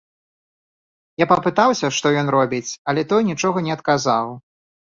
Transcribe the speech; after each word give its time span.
Я 1.23 1.27
папытаўся, 1.33 1.87
што 1.99 2.13
ён 2.23 2.33
робіць, 2.37 2.71
але 2.89 3.01
той 3.15 3.21
нічога 3.31 3.57
не 3.69 3.79
адказаў. 3.79 4.37